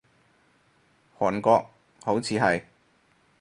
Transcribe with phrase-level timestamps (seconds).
[1.19, 1.69] 韓國，
[2.03, 2.63] 好似係